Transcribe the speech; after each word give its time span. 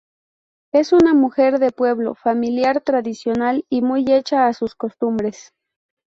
Es 0.73 0.93
una 0.93 1.13
mujer 1.13 1.59
de 1.59 1.69
pueblo, 1.71 2.15
familiar, 2.15 2.81
tradicional, 2.81 3.65
y 3.69 3.83
muy 3.83 4.03
hecha 4.11 4.47
a 4.47 4.53
sus 4.53 4.73
costumbres. 4.73 5.53